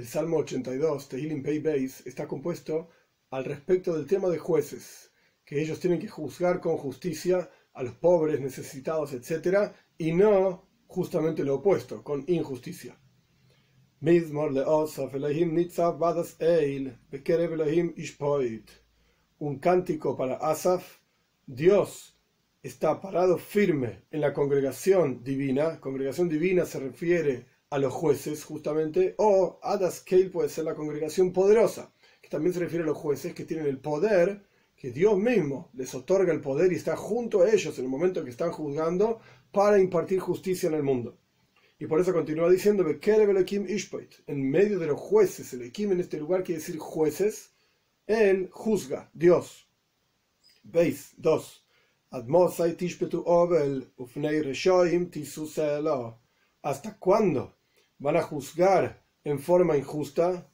[0.00, 2.88] El Salmo 82, Tehillim Pei Beis, está compuesto
[3.28, 5.12] al respecto del tema de jueces,
[5.44, 11.44] que ellos tienen que juzgar con justicia a los pobres, necesitados, etc., y no justamente
[11.44, 12.98] lo opuesto, con injusticia.
[19.38, 21.00] Un cántico para Asaf,
[21.46, 22.18] Dios
[22.62, 25.78] está parado firme en la congregación divina.
[25.78, 31.32] Congregación divina se refiere a los jueces, justamente, o Adas Keil puede ser la congregación
[31.32, 35.70] poderosa, que también se refiere a los jueces que tienen el poder, que Dios mismo
[35.74, 39.20] les otorga el poder y está junto a ellos en el momento que están juzgando
[39.52, 41.16] para impartir justicia en el mundo.
[41.78, 46.42] Y por eso continúa diciendo, en medio de los jueces, el Ekim en este lugar
[46.42, 47.52] quiere decir jueces,
[48.06, 49.68] él juzga, Dios.
[50.64, 51.64] Veis, dos.
[56.62, 57.59] ¿Hasta cuándo
[58.00, 60.48] van a juzgar en forma injusta?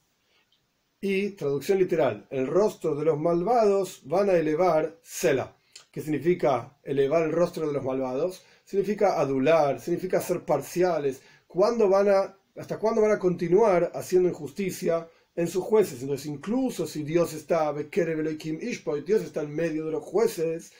[1.00, 5.56] Y, traducción literal, el rostro de los malvados van a elevar Sela.
[5.90, 8.44] ¿Qué significa elevar el rostro de los malvados?
[8.64, 11.22] Significa adular, significa ser parciales.
[11.46, 16.02] ¿Cuándo van a, ¿Hasta cuándo van a continuar haciendo injusticia en sus jueces?
[16.02, 20.72] Entonces, incluso si Dios está, Dios está en medio de los jueces,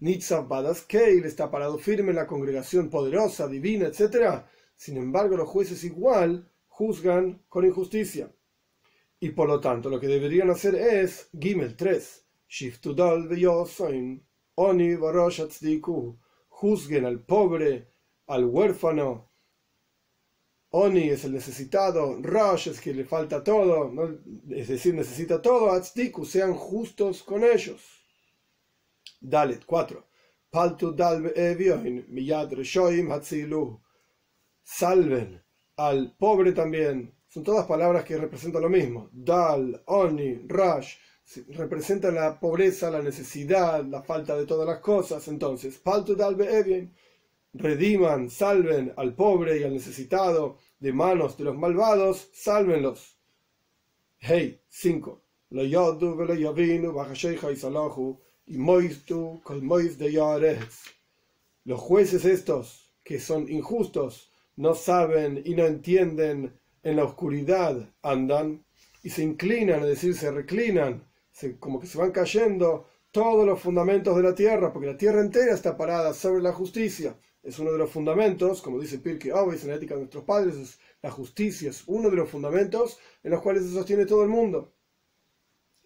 [0.00, 4.44] Nitzav Badas Keil está parado firme en la congregación poderosa, divina, etc.
[4.78, 8.32] Sin embargo, los jueces igual juzgan con injusticia.
[9.18, 12.24] Y por lo tanto, lo que deberían hacer es Gimel 3.
[14.54, 14.96] Oni
[16.48, 17.92] Juzguen al pobre,
[18.28, 19.32] al huérfano.
[20.70, 23.92] Oni es el necesitado, Rosh es que le falta todo,
[24.50, 27.80] es decir, necesita todo, Atzdiku, sean justos con ellos.
[29.20, 30.06] Dalet 4.
[30.50, 30.94] Paltu
[31.34, 33.80] evioin miyad reshoim hatzilu.
[34.70, 35.42] Salven
[35.76, 37.14] al pobre también.
[37.26, 39.08] Son todas palabras que representan lo mismo.
[39.12, 40.96] Dal, oni, rash.
[41.48, 45.26] Representan la pobreza, la necesidad, la falta de todas las cosas.
[45.28, 46.94] Entonces, paltu dalbe evioin.
[47.54, 53.16] Rediman, salven al pobre y al necesitado de manos de los malvados, sálvenlos.
[54.18, 55.22] Hey, 5.
[55.50, 56.94] Lo yodu yavinu,
[57.50, 60.82] y salahu y Moistu Mois de Yares.
[61.64, 66.52] Los jueces estos, que son injustos, no saben y no entienden,
[66.82, 68.64] en la oscuridad andan
[69.04, 71.04] y se inclinan, es decir, se reclinan,
[71.60, 75.54] como que se van cayendo todos los fundamentos de la tierra, porque la tierra entera
[75.54, 77.16] está parada sobre la justicia.
[77.40, 80.78] Es uno de los fundamentos, como dice Pirke Ovis en la ética de nuestros padres,
[81.02, 84.74] la justicia es uno de los fundamentos en los cuales se sostiene todo el mundo.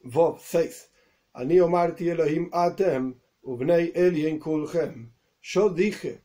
[0.02, 0.90] Vov 6.
[1.34, 5.12] Elohim Atem, Elien Kulchem.
[5.42, 6.22] Yo dije,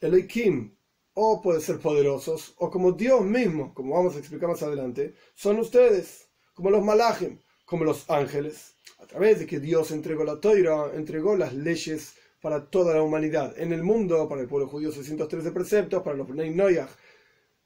[0.00, 0.74] Elohim,
[1.14, 5.58] o puede ser poderosos, o como Dios mismo, como vamos a explicar más adelante, son
[5.58, 10.92] ustedes, como los malachim, como los ángeles, a través de que Dios entregó la toira,
[10.94, 13.54] entregó las leyes para toda la humanidad.
[13.58, 16.54] En el mundo, para el pueblo judío, 613 preceptos, para los Bnei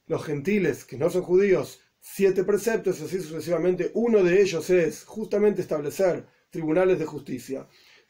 [0.07, 3.91] los gentiles que no son judíos, siete preceptos, así sucesivamente.
[3.95, 7.67] Uno de ellos es justamente establecer tribunales de justicia.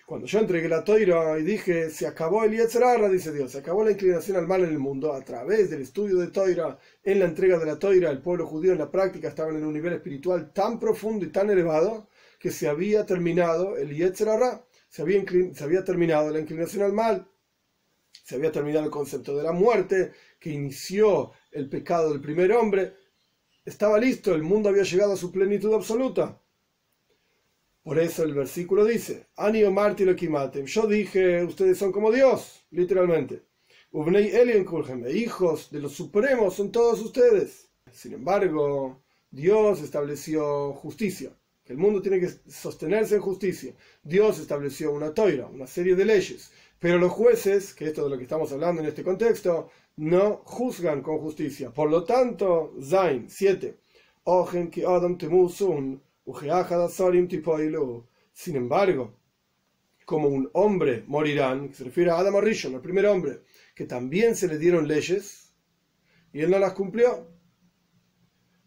[0.08, 3.84] Cuando yo entregué la toira y dije, se acabó el Yetzerara, dice Dios, se acabó
[3.84, 7.26] la inclinación al mal en el mundo, a través del estudio de toira, en la
[7.26, 10.50] entrega de la toira, el pueblo judío en la práctica estaban en un nivel espiritual
[10.54, 12.08] tan profundo y tan elevado
[12.38, 15.04] que se había terminado el Yetzerara, se
[15.54, 17.28] se había terminado la inclinación al mal,
[18.24, 22.94] se había terminado el concepto de la muerte que inició el pecado del primer hombre,
[23.62, 26.40] estaba listo, el mundo había llegado a su plenitud absoluta.
[27.88, 30.66] Por eso el versículo dice, Anio lo kimatem.
[30.66, 33.44] Yo dije, ustedes son como Dios, literalmente.
[33.92, 37.70] Ubnei Elien Kulhem, hijos de los supremos son todos ustedes.
[37.90, 39.00] Sin embargo,
[39.30, 41.30] Dios estableció justicia,
[41.64, 43.74] que el mundo tiene que sostenerse en justicia.
[44.02, 46.52] Dios estableció una toira, una serie de leyes.
[46.78, 50.42] Pero los jueces, que esto es de lo que estamos hablando en este contexto, no
[50.44, 51.70] juzgan con justicia.
[51.70, 53.78] Por lo tanto, Zain 7.
[54.24, 56.02] Ojen ki Adam temusun
[58.32, 59.18] sin embargo,
[60.04, 63.42] como un hombre morirán, que se refiere a Adam Arishon, el primer hombre,
[63.74, 65.52] que también se le dieron leyes
[66.32, 67.26] y él no las cumplió.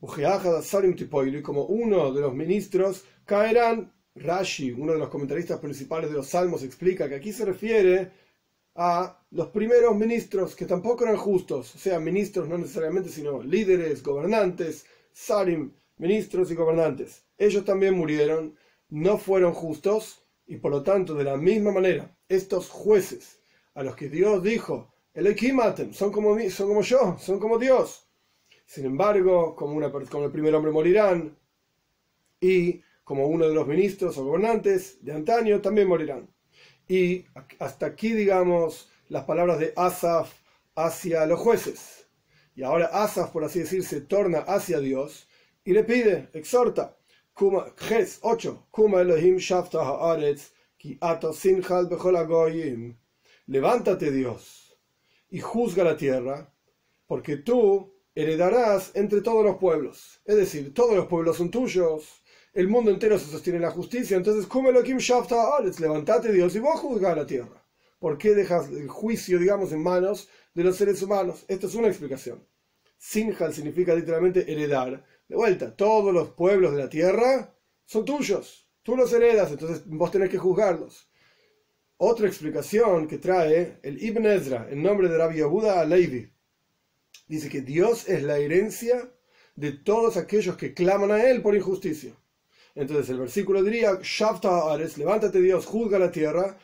[0.01, 6.27] Y como uno de los ministros caerán, Rashi, uno de los comentaristas principales de los
[6.27, 8.11] Salmos, explica que aquí se refiere
[8.75, 14.01] a los primeros ministros que tampoco eran justos, o sea, ministros no necesariamente, sino líderes,
[14.01, 17.24] gobernantes, Sarim, ministros y gobernantes.
[17.38, 18.57] Ellos también murieron,
[18.89, 23.39] no fueron justos y por lo tanto de la misma manera estos jueces
[23.75, 28.07] a los que Dios dijo, el Equimatem, son como, son como yo, son como Dios.
[28.65, 31.38] Sin embargo, como, una, como el primer hombre morirán,
[32.39, 36.27] y como uno de los ministros o gobernantes de antaño también morirán.
[36.88, 37.25] Y
[37.59, 40.33] hasta aquí, digamos, las palabras de Asaf
[40.75, 42.07] hacia los jueces.
[42.56, 45.27] Y ahora Asaf, por así decir, se torna hacia Dios
[45.63, 46.97] y le pide, exhorta,
[47.77, 52.95] Ges 8, Kuma Elohim Shafta Haaretz, Ki Ato Sinjal Bechol
[53.47, 54.77] Levántate Dios
[55.29, 56.53] y juzga la tierra,
[57.07, 60.21] porque tú heredarás entre todos los pueblos.
[60.25, 62.21] Es decir, todos los pueblos son tuyos,
[62.53, 66.55] el mundo entero se sostiene en la justicia, entonces, Kuma Elohim Shafta Haaretz, levántate Dios
[66.55, 67.65] y vos juzga la tierra.
[67.99, 71.45] ¿Por qué dejas el juicio, digamos, en manos de los seres humanos?
[71.47, 72.43] Esta es una explicación.
[72.97, 75.03] Sinjal significa literalmente heredar.
[75.31, 77.55] De vuelta, todos los pueblos de la tierra
[77.85, 78.67] son tuyos.
[78.83, 81.09] Tú los heredas, entonces vos tenés que juzgarlos.
[81.95, 86.29] Otra explicación que trae el Ibn Ezra en nombre de Rabbi Yehuda Levi.
[87.29, 89.09] Dice que Dios es la herencia
[89.55, 92.13] de todos aquellos que claman a Él por injusticia.
[92.75, 96.57] Entonces el versículo diría, Shavta Ares, levántate Dios, juzga la tierra,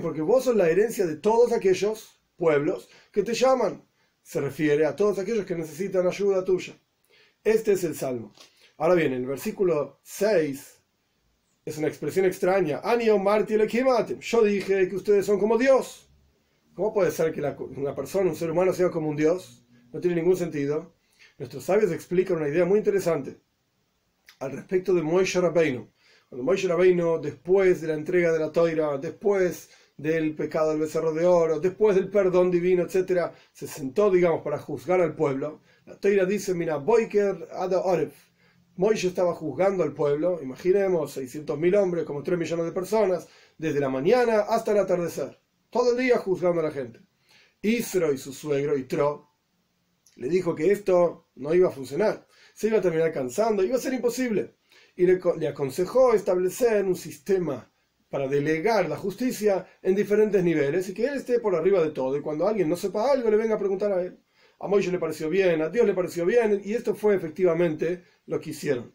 [0.00, 3.84] porque vos sos la herencia de todos aquellos pueblos que te llaman.
[4.22, 6.80] Se refiere a todos aquellos que necesitan ayuda tuya.
[7.44, 8.32] Este es el salmo.
[8.76, 10.82] Ahora bien, el versículo 6
[11.64, 12.82] es una expresión extraña.
[14.20, 16.08] Yo dije que ustedes son como Dios.
[16.74, 19.64] ¿Cómo puede ser que una persona, un ser humano, sea como un Dios?
[19.92, 20.94] No tiene ningún sentido.
[21.38, 23.40] Nuestros sabios explican una idea muy interesante
[24.38, 25.90] al respecto de Moishe Rabbeinu.
[26.28, 31.12] Cuando Moisés Rabbeinu, después de la entrega de la toira, después del pecado del becerro
[31.12, 35.60] de oro, después del perdón divino, etc., se sentó, digamos, para juzgar al pueblo.
[35.86, 38.14] La toira dice, mira, Boiker Ada Oref.
[38.76, 43.28] Moisés estaba juzgando al pueblo, imaginemos, 600.000 hombres, como 3 millones de personas,
[43.58, 45.38] desde la mañana hasta el atardecer.
[45.68, 47.00] Todo el día juzgando a la gente.
[47.62, 49.30] Isro y su suegro, Itro,
[50.16, 52.26] le dijo que esto no iba a funcionar.
[52.54, 54.54] Se iba a terminar cansando, iba a ser imposible
[54.96, 57.72] y le, aconsejó establecer un sistema
[58.08, 62.16] para delegar la justicia en diferentes niveles y que él esté por arriba de todo
[62.16, 64.18] y cuando alguien no sepa algo le venga a preguntar a él.
[64.62, 68.38] A Moisés le pareció bien, a Dios le pareció bien y esto fue efectivamente lo
[68.38, 68.94] que hicieron.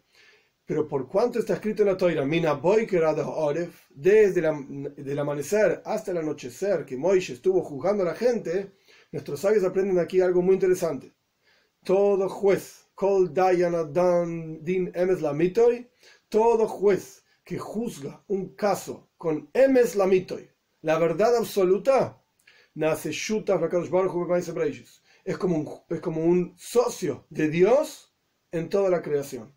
[0.64, 6.18] Pero por cuanto está escrito en la Toira, Mina Oref, desde el amanecer hasta el
[6.18, 8.72] anochecer que Moisés estuvo juzgando a la gente,
[9.10, 11.12] nuestros sabios aprenden aquí algo muy interesante.
[11.84, 15.90] Todo juez Kol Din Emes Lamitoy,
[16.28, 20.48] todo juez que juzga un caso con Emes Lamitoy,
[20.82, 22.22] la verdad absoluta,
[22.74, 23.58] nace Shuta
[25.26, 28.14] es como un es como un socio de Dios
[28.52, 29.52] en toda la creación.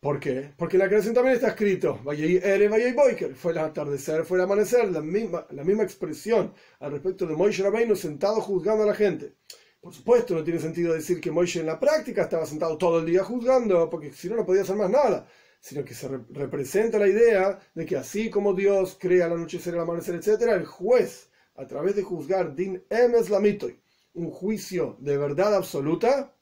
[0.00, 0.52] ¿Por qué?
[0.56, 5.62] Porque la creación también está escrito, fue el atardecer, fue el amanecer, la misma, la
[5.62, 9.36] misma expresión al respecto de Moisés Rabbeinu sentado juzgando a la gente.
[9.80, 13.06] Por supuesto, no tiene sentido decir que Moisés en la práctica estaba sentado todo el
[13.06, 15.28] día juzgando, porque si no, no podía hacer más nada,
[15.60, 19.80] sino que se representa la idea de que así como Dios crea el anochecer, el
[19.80, 21.29] amanecer, etc., el juez,
[21.60, 23.78] a través de juzgar din emes lamitoy,
[24.14, 26.34] un juicio de verdad absoluta,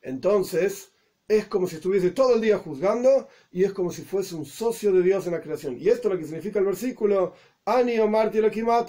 [0.00, 0.92] entonces
[1.28, 4.90] es como si estuviese todo el día juzgando y es como si fuese un socio
[4.92, 5.76] de Dios en la creación.
[5.78, 7.34] Y esto es lo que significa el versículo,
[7.66, 8.08] Ani o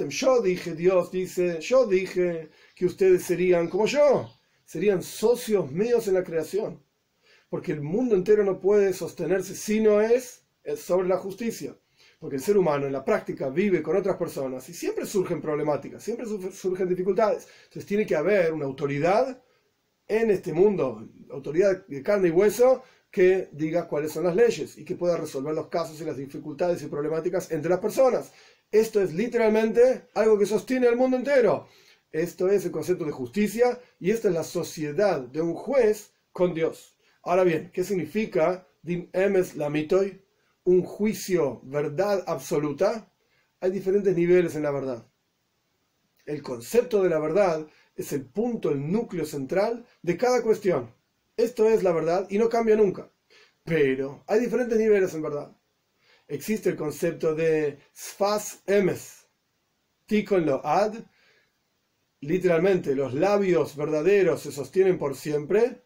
[0.08, 4.30] Yo dije, Dios dice, yo dije que ustedes serían como yo,
[4.64, 6.82] serían socios míos en la creación.
[7.50, 10.46] Porque el mundo entero no puede sostenerse si no es
[10.78, 11.76] sobre la justicia.
[12.20, 16.02] Porque el ser humano en la práctica vive con otras personas y siempre surgen problemáticas,
[16.02, 17.48] siempre surgen dificultades.
[17.66, 19.42] Entonces tiene que haber una autoridad
[20.08, 24.86] en este mundo, autoridad de carne y hueso, que diga cuáles son las leyes y
[24.86, 28.32] que pueda resolver los casos y las dificultades y problemáticas entre las personas.
[28.72, 31.68] Esto es literalmente algo que sostiene al mundo entero.
[32.12, 36.54] Esto es el concepto de justicia y esta es la sociedad de un juez con
[36.54, 36.98] Dios.
[37.24, 39.56] Ahora bien, ¿qué significa din emes?
[40.68, 43.12] Un juicio, verdad absoluta.
[43.60, 45.08] Hay diferentes niveles en la verdad.
[46.26, 50.94] El concepto de la verdad es el punto, el núcleo central de cada cuestión.
[51.36, 53.10] Esto es la verdad y no cambia nunca.
[53.64, 55.58] Pero hay diferentes niveles en verdad
[56.28, 59.28] existe el concepto de sfas emes,
[60.06, 60.96] tikon lo ad,
[62.22, 65.84] literalmente los labios verdaderos se sostienen por siempre,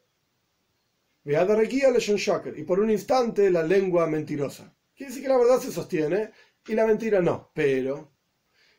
[1.24, 4.76] y por un instante la lengua mentirosa.
[4.96, 6.32] Quiere decir que la verdad se sostiene
[6.68, 8.12] y la mentira no, pero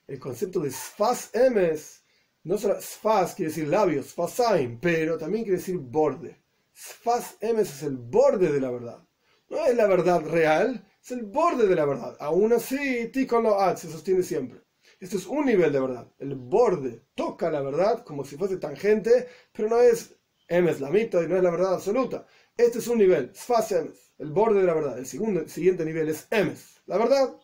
[0.06, 2.02] el concepto de sfas emes,
[2.44, 6.42] no solo sfas quiere decir labios, sfasaim, pero también quiere decir borde.
[6.74, 9.06] Sfas emes es el borde de la verdad.
[9.48, 12.16] No es la verdad real, es el borde de la verdad.
[12.20, 14.62] Aún así, Tikon Ad se sostiene siempre.
[14.98, 16.12] Esto es un nivel de verdad.
[16.18, 20.16] El borde toca la verdad como si fuese tangente, pero no es
[20.48, 22.26] emes la mito y no es la verdad absoluta.
[22.56, 24.98] Este es un nivel, sfas emes, el borde de la verdad.
[24.98, 26.80] El, segundo, siguiente nivel es emes.
[26.86, 27.36] La verdad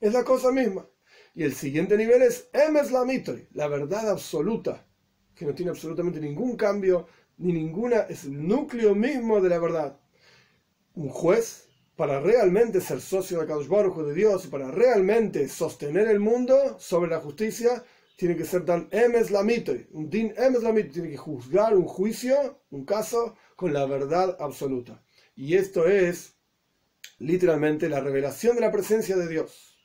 [0.00, 0.86] es la cosa misma.
[1.34, 4.86] Y el siguiente nivel es emes la mito, la verdad absoluta,
[5.34, 7.06] que no tiene absolutamente ningún cambio,
[7.38, 10.00] ni ninguna, es el núcleo mismo de la verdad.
[10.94, 11.66] Un juez,
[11.96, 17.10] para realmente ser socio de Kadosh de Dios y para realmente sostener el mundo sobre
[17.10, 17.82] la justicia,
[18.16, 22.62] tiene que ser tan emes la un din emes la tiene que juzgar un juicio,
[22.70, 25.04] un caso, con la verdad absoluta.
[25.34, 26.34] Y esto es
[27.18, 29.78] literalmente la revelación de la presencia de Dios.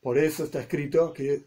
[0.00, 1.44] Por eso está escrito que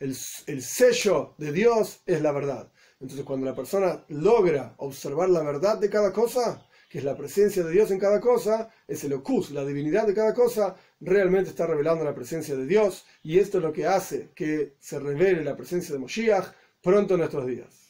[0.00, 0.16] el,
[0.46, 2.70] el sello de Dios es la verdad.
[3.00, 6.66] Entonces cuando la persona logra observar la verdad de cada cosa,
[6.96, 10.32] es la presencia de Dios en cada cosa, es el ocus, la divinidad de cada
[10.32, 14.76] cosa, realmente está revelando la presencia de Dios y esto es lo que hace que
[14.78, 17.85] se revele la presencia de Moshiach pronto en nuestros días.